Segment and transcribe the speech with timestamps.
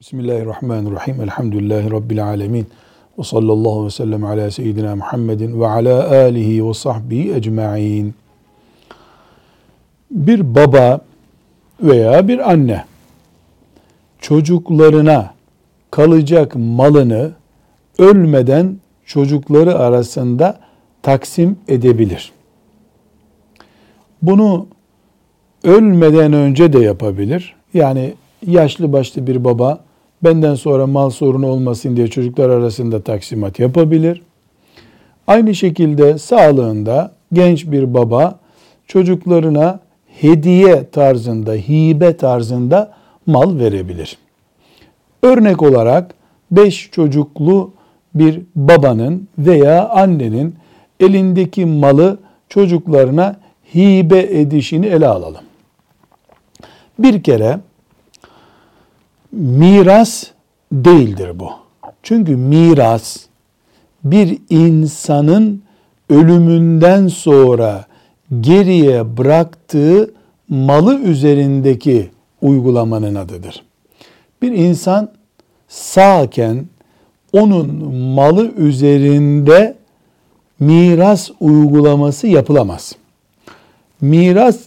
[0.00, 1.20] Bismillahirrahmanirrahim.
[1.20, 2.66] Elhamdülillahi Rabbil alemin.
[3.18, 8.14] Ve sallallahu ve sellem ala seyyidina Muhammedin ve ala alihi ve sahbihi ecma'in.
[10.10, 11.00] Bir baba
[11.80, 12.84] veya bir anne
[14.18, 15.34] çocuklarına
[15.90, 17.32] kalacak malını
[17.98, 20.60] ölmeden çocukları arasında
[21.02, 22.32] taksim edebilir.
[24.22, 24.66] Bunu
[25.64, 27.54] ölmeden önce de yapabilir.
[27.74, 28.14] Yani
[28.46, 29.85] yaşlı başlı bir baba
[30.24, 34.22] benden sonra mal sorunu olmasın diye çocuklar arasında taksimat yapabilir.
[35.26, 38.38] Aynı şekilde sağlığında genç bir baba
[38.86, 42.92] çocuklarına hediye tarzında, hibe tarzında
[43.26, 44.18] mal verebilir.
[45.22, 46.14] Örnek olarak
[46.50, 47.72] beş çocuklu
[48.14, 50.54] bir babanın veya annenin
[51.00, 53.36] elindeki malı çocuklarına
[53.74, 55.42] hibe edişini ele alalım.
[56.98, 57.58] Bir kere
[59.36, 60.24] miras
[60.72, 61.50] değildir bu.
[62.02, 63.16] Çünkü miras
[64.04, 65.62] bir insanın
[66.10, 67.84] ölümünden sonra
[68.40, 70.10] geriye bıraktığı
[70.48, 72.10] malı üzerindeki
[72.42, 73.64] uygulamanın adıdır.
[74.42, 75.08] Bir insan
[75.68, 76.66] sağken
[77.32, 79.76] onun malı üzerinde
[80.60, 82.96] miras uygulaması yapılamaz.
[84.00, 84.58] Miras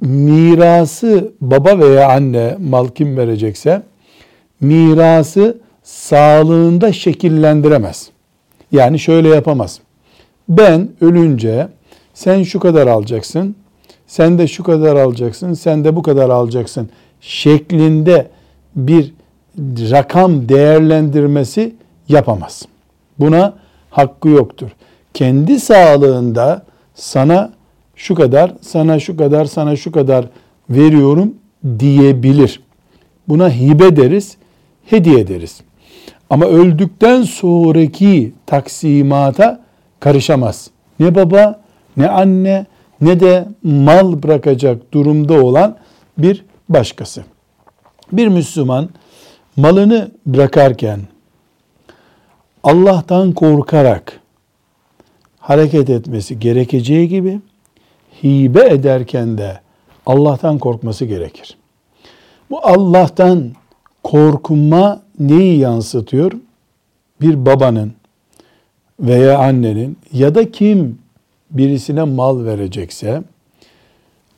[0.00, 3.82] mirası baba veya anne mal kim verecekse
[4.62, 8.10] mirası sağlığında şekillendiremez.
[8.72, 9.80] Yani şöyle yapamaz.
[10.48, 11.68] Ben ölünce
[12.14, 13.56] sen şu kadar alacaksın,
[14.06, 16.90] sen de şu kadar alacaksın, sen de bu kadar alacaksın
[17.20, 18.30] şeklinde
[18.76, 19.14] bir
[19.66, 21.74] rakam değerlendirmesi
[22.08, 22.62] yapamaz.
[23.18, 23.54] Buna
[23.90, 24.70] hakkı yoktur.
[25.14, 26.62] Kendi sağlığında
[26.94, 27.52] sana
[27.96, 30.24] şu kadar, sana şu kadar, sana şu kadar
[30.70, 31.34] veriyorum
[31.78, 32.62] diyebilir.
[33.28, 34.36] Buna hibe deriz
[34.84, 35.60] hediye ederiz.
[36.30, 39.64] Ama öldükten sonraki taksimata
[40.00, 40.70] karışamaz.
[41.00, 41.60] Ne baba,
[41.96, 42.66] ne anne,
[43.00, 45.76] ne de mal bırakacak durumda olan
[46.18, 47.24] bir başkası.
[48.12, 48.88] Bir Müslüman
[49.56, 51.00] malını bırakarken
[52.62, 54.20] Allah'tan korkarak
[55.38, 57.40] hareket etmesi gerekeceği gibi
[58.22, 59.60] hibe ederken de
[60.06, 61.56] Allah'tan korkması gerekir.
[62.50, 63.52] Bu Allah'tan
[64.04, 66.32] korkma neyi yansıtıyor?
[67.20, 67.92] Bir babanın
[69.00, 70.98] veya annenin ya da kim
[71.50, 73.22] birisine mal verecekse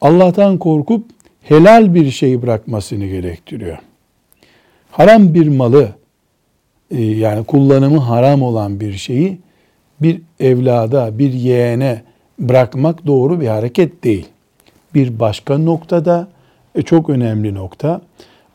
[0.01, 1.05] Allah'tan korkup
[1.43, 3.79] helal bir şeyi bırakmasını gerektiriyor.
[4.91, 5.89] Haram bir malı
[6.91, 9.39] e, yani kullanımı haram olan bir şeyi
[10.03, 12.03] bir evlada, bir yeğene
[12.39, 14.27] bırakmak doğru bir hareket değil.
[14.95, 16.29] Bir başka noktada
[16.75, 18.01] e, çok önemli nokta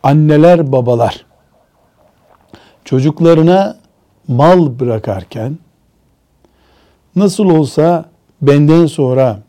[0.04, 1.26] anneler babalar
[2.86, 3.78] çocuklarına
[4.28, 5.58] mal bırakarken
[7.16, 8.06] nasıl olsa
[8.42, 9.40] benden sonra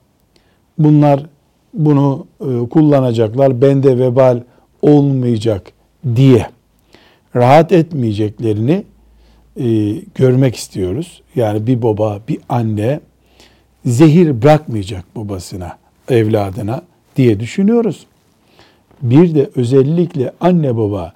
[0.79, 1.27] bunlar
[1.75, 4.43] bunu e, kullanacaklar, bende vebal
[4.83, 5.73] olmayacak
[6.17, 6.47] diye
[7.37, 8.85] rahat etmeyeceklerini
[9.57, 9.67] e,
[10.15, 11.23] görmek istiyoruz.
[11.35, 13.01] Yani bir baba, bir anne
[13.85, 15.79] zehir bırakmayacak babasına,
[16.09, 16.83] evladına
[17.17, 18.07] diye düşünüyoruz.
[19.03, 21.13] Bir de özellikle anne baba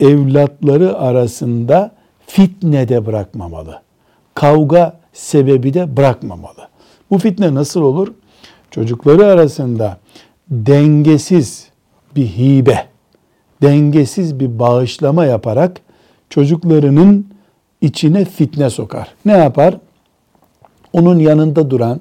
[0.00, 1.90] evlatları arasında
[2.26, 3.80] fitne de bırakmamalı.
[4.34, 6.68] Kavga sebebi de bırakmamalı.
[7.10, 8.12] Bu fitne nasıl olur?
[8.70, 9.98] Çocukları arasında
[10.50, 11.68] dengesiz
[12.16, 12.86] bir hibe,
[13.62, 15.80] dengesiz bir bağışlama yaparak
[16.30, 17.26] çocuklarının
[17.80, 19.08] içine fitne sokar.
[19.24, 19.76] Ne yapar?
[20.92, 22.00] Onun yanında duran,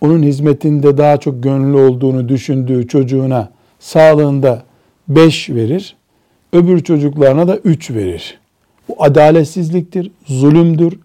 [0.00, 3.48] onun hizmetinde daha çok gönüllü olduğunu düşündüğü çocuğuna
[3.80, 4.62] sağlığında
[5.08, 5.96] beş verir,
[6.52, 8.38] öbür çocuklarına da üç verir.
[8.88, 10.98] Bu adaletsizliktir, zulümdür.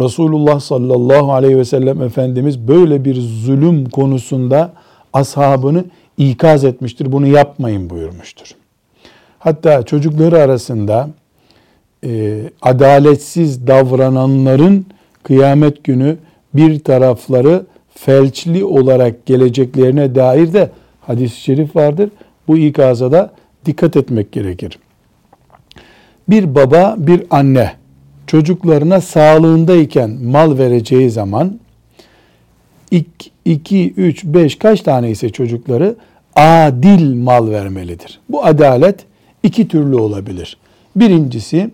[0.00, 4.72] Resulullah sallallahu aleyhi ve sellem Efendimiz böyle bir zulüm konusunda
[5.12, 5.84] ashabını
[6.16, 7.12] ikaz etmiştir.
[7.12, 8.46] Bunu yapmayın buyurmuştur.
[9.38, 11.10] Hatta çocukları arasında
[12.04, 14.86] e, adaletsiz davrananların
[15.22, 16.16] kıyamet günü
[16.54, 20.70] bir tarafları felçli olarak geleceklerine dair de
[21.06, 22.10] hadis-i şerif vardır.
[22.48, 23.32] Bu ikaza da
[23.64, 24.78] dikkat etmek gerekir.
[26.28, 27.72] Bir baba, bir anne
[28.26, 31.58] çocuklarına sağlığındayken mal vereceği zaman
[33.44, 35.96] 2, 3, 5 kaç tane ise çocukları
[36.36, 38.20] adil mal vermelidir.
[38.28, 39.04] Bu adalet
[39.42, 40.56] iki türlü olabilir.
[40.96, 41.70] Birincisi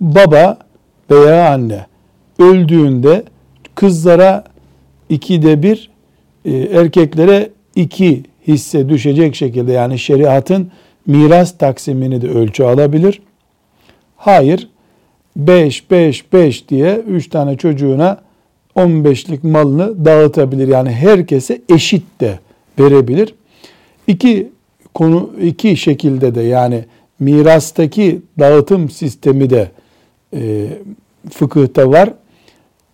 [0.00, 0.58] baba
[1.10, 1.86] veya anne
[2.38, 3.24] öldüğünde
[3.74, 4.44] kızlara
[5.08, 5.90] ikide bir,
[6.44, 10.70] e, erkeklere iki hisse düşecek şekilde yani şeriatın
[11.06, 13.22] miras taksimini de ölçü alabilir.
[14.16, 14.68] Hayır,
[15.36, 18.20] 5, 5, 5 diye 3 tane çocuğuna
[18.76, 20.68] 15'lik malını dağıtabilir.
[20.68, 22.38] Yani herkese eşit de
[22.78, 23.34] verebilir.
[24.06, 24.48] İki
[24.94, 26.84] konu iki şekilde de yani
[27.20, 29.70] mirastaki dağıtım sistemi de
[30.36, 30.66] e,
[31.30, 32.10] fıkıhta var.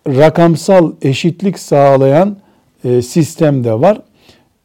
[0.07, 2.37] Rakamsal eşitlik sağlayan
[2.83, 4.01] e, sistem de var.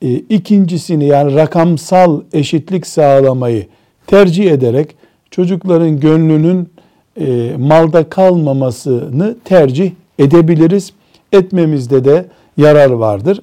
[0.02, 3.66] E, ikincisini yani rakamsal eşitlik sağlamayı
[4.06, 4.96] tercih ederek
[5.30, 6.68] çocukların gönlünün
[7.20, 10.92] e, malda kalmamasını tercih edebiliriz.
[11.32, 12.26] Etmemizde de
[12.56, 13.40] yarar vardır.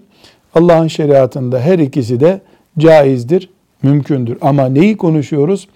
[0.56, 2.42] Allah'ın şeriatında her ikisi de
[2.80, 3.50] caizdir,
[3.84, 4.38] mümkündür.
[4.42, 5.68] Ama neyi konuşuyoruz?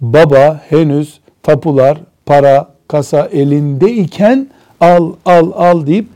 [0.00, 4.48] Baba henüz tapular, para, kasa elinde iken
[4.80, 6.06] al al al deyip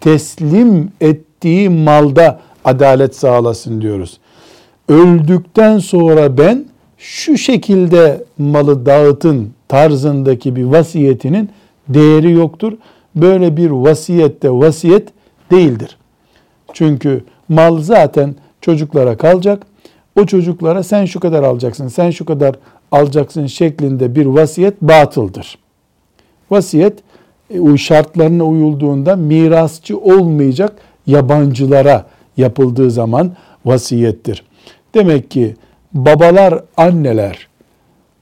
[0.00, 4.18] teslim ettiği malda adalet sağlasın diyoruz.
[4.88, 6.64] Öldükten sonra ben
[6.98, 11.50] şu şekilde malı dağıtın tarzındaki bir vasiyetinin
[11.88, 12.72] değeri yoktur.
[13.16, 15.08] Böyle bir vasiyette vasiyet
[15.50, 15.96] değildir.
[16.72, 19.66] Çünkü mal zaten çocuklara kalacak.
[20.20, 22.54] O çocuklara sen şu kadar alacaksın, sen şu kadar
[22.92, 25.58] alacaksın şeklinde bir vasiyet batıldır.
[26.50, 26.98] Vasiyet
[27.50, 30.72] e, şartlarına uyulduğunda mirasçı olmayacak
[31.06, 33.32] yabancılara yapıldığı zaman
[33.64, 34.44] vasiyettir.
[34.94, 35.54] Demek ki
[35.92, 37.48] babalar, anneler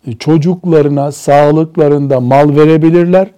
[0.07, 3.31] e, çocuklarına sağlıklarında mal verebilirler.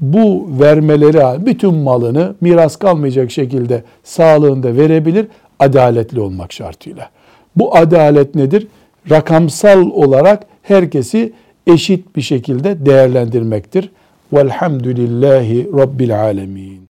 [0.00, 5.26] Bu vermeleri bütün malını miras kalmayacak şekilde sağlığında verebilir
[5.58, 7.10] adaletli olmak şartıyla.
[7.56, 8.66] Bu adalet nedir?
[9.10, 11.32] Rakamsal olarak herkesi
[11.66, 13.90] eşit bir şekilde değerlendirmektir.
[14.32, 16.80] Velhamdülillahi Rabbil alemin.